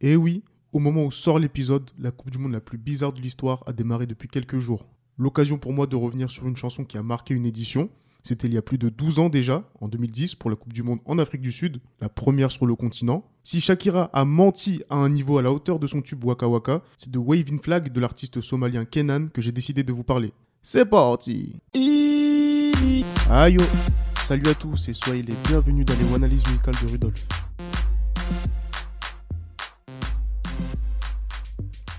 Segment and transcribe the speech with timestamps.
[0.00, 3.12] Et eh oui, au moment où sort l'épisode, la Coupe du Monde la plus bizarre
[3.14, 4.86] de l'histoire a démarré depuis quelques jours.
[5.16, 7.88] L'occasion pour moi de revenir sur une chanson qui a marqué une édition.
[8.22, 10.82] C'était il y a plus de 12 ans déjà, en 2010, pour la Coupe du
[10.82, 13.24] Monde en Afrique du Sud, la première sur le continent.
[13.42, 16.82] Si Shakira a menti à un niveau à la hauteur de son tube Waka Waka,
[16.98, 20.32] c'est de Waving Flag de l'artiste somalien Kenan que j'ai décidé de vous parler.
[20.62, 21.56] C'est parti
[23.30, 23.56] Aïe
[24.24, 27.28] Salut à tous et soyez les bienvenus dans les analyses musicales de Rudolf.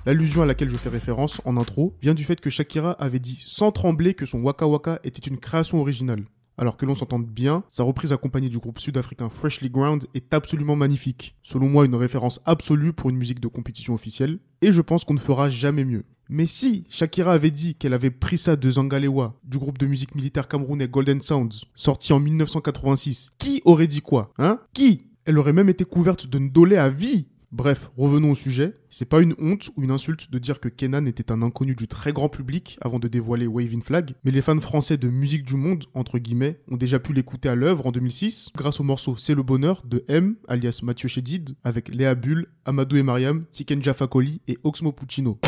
[0.07, 3.39] L'allusion à laquelle je fais référence en intro vient du fait que Shakira avait dit
[3.45, 6.23] sans trembler que son Waka Waka était une création originale.
[6.57, 10.75] Alors que l'on s'entende bien, sa reprise accompagnée du groupe sud-africain Freshly Ground est absolument
[10.75, 11.35] magnifique.
[11.43, 15.13] Selon moi, une référence absolue pour une musique de compétition officielle, et je pense qu'on
[15.13, 16.05] ne fera jamais mieux.
[16.29, 20.15] Mais si Shakira avait dit qu'elle avait pris ça de Zangalewa, du groupe de musique
[20.15, 24.59] militaire camerounais Golden Sounds, sorti en 1986, qui aurait dit quoi Hein?
[24.73, 25.07] Qui?
[25.25, 28.73] Elle aurait même été couverte de Ndolé à vie Bref, revenons au sujet.
[28.89, 31.87] C'est pas une honte ou une insulte de dire que Kenan était un inconnu du
[31.87, 35.55] très grand public avant de dévoiler Waving Flag, mais les fans français de musique du
[35.55, 39.35] monde, entre guillemets, ont déjà pu l'écouter à l'œuvre en 2006 grâce au morceau C'est
[39.35, 44.41] le bonheur de M, alias Mathieu Chédid, avec Léa Bull, Amadou et Mariam, Tiken Jafakoli
[44.49, 45.39] et Oxmo Puccino.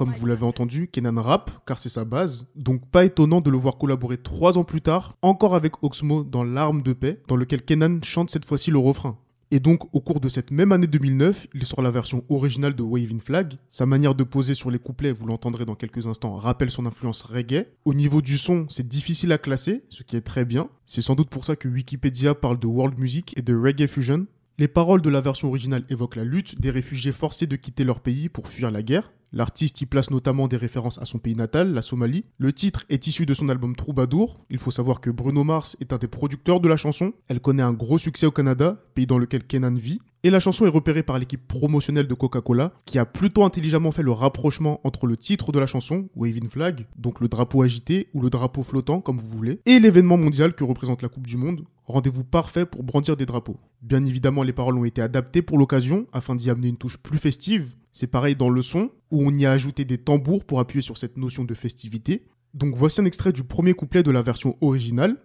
[0.00, 3.58] Comme vous l'avez entendu, Kenan rap, car c'est sa base, donc pas étonnant de le
[3.58, 7.62] voir collaborer trois ans plus tard, encore avec Oxmo dans L'arme de paix, dans lequel
[7.62, 9.18] Kenan chante cette fois-ci le refrain.
[9.50, 12.82] Et donc, au cours de cette même année 2009, il sort la version originale de
[12.82, 13.58] Waving Flag.
[13.68, 17.20] Sa manière de poser sur les couplets, vous l'entendrez dans quelques instants, rappelle son influence
[17.20, 17.66] reggae.
[17.84, 20.70] Au niveau du son, c'est difficile à classer, ce qui est très bien.
[20.86, 24.26] C'est sans doute pour ça que Wikipédia parle de world music et de reggae fusion.
[24.56, 28.00] Les paroles de la version originale évoquent la lutte des réfugiés forcés de quitter leur
[28.00, 29.10] pays pour fuir la guerre.
[29.32, 32.24] L'artiste y place notamment des références à son pays natal, la Somalie.
[32.38, 34.44] Le titre est issu de son album Troubadour.
[34.50, 37.12] Il faut savoir que Bruno Mars est un des producteurs de la chanson.
[37.28, 40.00] Elle connaît un gros succès au Canada, pays dans lequel Kenan vit.
[40.22, 44.02] Et la chanson est repérée par l'équipe promotionnelle de Coca-Cola, qui a plutôt intelligemment fait
[44.02, 48.20] le rapprochement entre le titre de la chanson, Waving Flag, donc le drapeau agité ou
[48.20, 51.64] le drapeau flottant, comme vous voulez, et l'événement mondial que représente la Coupe du Monde.
[51.90, 53.56] Rendez-vous parfait pour brandir des drapeaux.
[53.82, 57.18] Bien évidemment, les paroles ont été adaptées pour l'occasion, afin d'y amener une touche plus
[57.18, 60.82] festive, c'est pareil dans le son, où on y a ajouté des tambours pour appuyer
[60.82, 62.28] sur cette notion de festivité.
[62.54, 65.16] Donc voici un extrait du premier couplet de la version originale.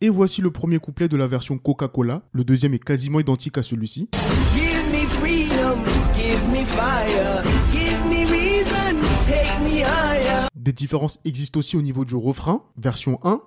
[0.00, 2.22] Et voici le premier couplet de la version Coca-Cola.
[2.30, 4.08] Le deuxième est quasiment identique à celui-ci.
[10.54, 13.40] Des différences existent aussi au niveau du refrain, version 1.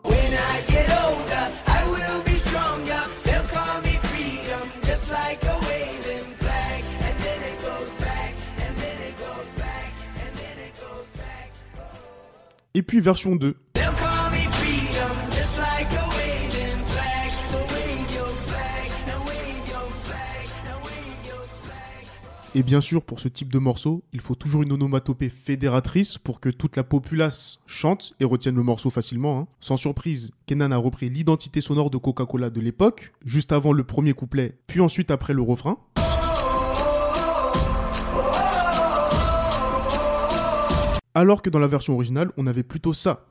[12.73, 13.55] Et puis version 2.
[22.57, 26.39] Et bien sûr, pour ce type de morceau, il faut toujours une onomatopée fédératrice pour
[26.39, 29.39] que toute la populace chante et retienne le morceau facilement.
[29.39, 29.47] Hein.
[29.59, 34.13] Sans surprise, Kenan a repris l'identité sonore de Coca-Cola de l'époque, juste avant le premier
[34.13, 35.77] couplet, puis ensuite après le refrain.
[41.17, 43.25] alors que dans la version originale, on avait plutôt ça.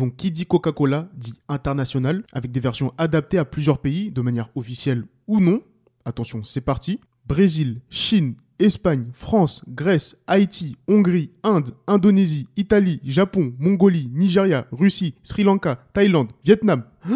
[0.00, 4.48] Donc qui dit Coca-Cola dit international, avec des versions adaptées à plusieurs pays, de manière
[4.54, 5.60] officielle ou non.
[6.06, 7.00] Attention, c'est parti.
[7.26, 15.44] Brésil, Chine, Espagne, France, Grèce, Haïti, Hongrie, Inde, Indonésie, Italie, Japon, Mongolie, Nigeria, Russie, Sri
[15.44, 16.84] Lanka, Thaïlande, Vietnam.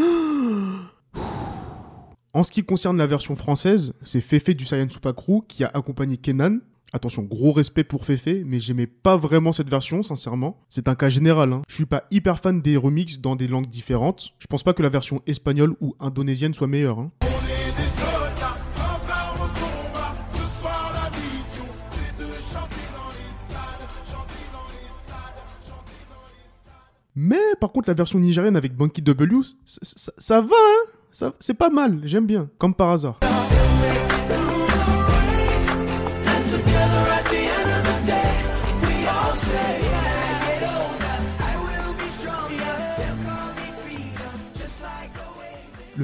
[2.34, 5.15] En ce qui concerne la version française, c'est Fefe du Saiyan Super
[5.47, 6.59] qui a accompagné Kenan.
[6.94, 10.60] Attention, gros respect pour Fefe, mais j'aimais pas vraiment cette version, sincèrement.
[10.69, 11.62] C'est un cas général, hein.
[11.66, 14.31] Je suis pas hyper fan des remixes dans des langues différentes.
[14.38, 17.11] Je pense pas que la version espagnole ou indonésienne soit meilleure, hein.
[27.17, 32.02] Mais par contre, la version nigérienne avec Bunky W, ça va, hein c'est pas mal,
[32.05, 33.19] j'aime bien, comme par hasard.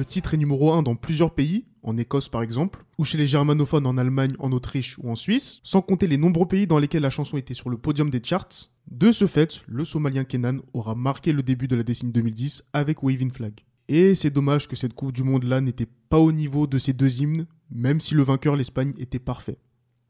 [0.01, 3.27] Le titre est numéro 1 dans plusieurs pays, en Écosse par exemple, ou chez les
[3.27, 7.03] germanophones en Allemagne, en Autriche ou en Suisse, sans compter les nombreux pays dans lesquels
[7.03, 10.95] la chanson était sur le podium des charts, de ce fait, le Somalien Kenan aura
[10.95, 13.53] marqué le début de la décennie 2010 avec Waving Flag.
[13.89, 17.21] Et c'est dommage que cette Coupe du Monde-là n'était pas au niveau de ces deux
[17.21, 19.59] hymnes, même si le vainqueur, l'Espagne, était parfait.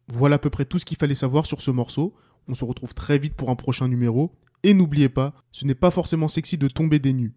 [0.07, 2.15] Voilà à peu près tout ce qu'il fallait savoir sur ce morceau.
[2.47, 4.31] On se retrouve très vite pour un prochain numéro.
[4.63, 7.33] Et n'oubliez pas, ce n'est pas forcément sexy de tomber des nues.